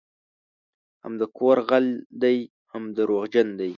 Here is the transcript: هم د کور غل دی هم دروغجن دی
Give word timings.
هم 1.03 1.13
د 1.21 1.23
کور 1.37 1.57
غل 1.69 1.87
دی 2.23 2.37
هم 2.71 2.83
دروغجن 2.97 3.47
دی 3.59 3.69